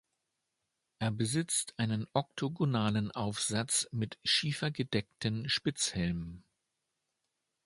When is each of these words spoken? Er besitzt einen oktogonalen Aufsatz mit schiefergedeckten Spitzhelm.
Er 0.97 1.11
besitzt 1.11 1.75
einen 1.77 2.07
oktogonalen 2.13 3.11
Aufsatz 3.11 3.87
mit 3.91 4.17
schiefergedeckten 4.23 5.47
Spitzhelm. 5.47 6.41